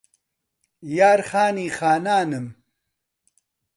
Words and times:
یار 0.95 1.21
خانی 1.29 1.67
خانانم 1.77 2.45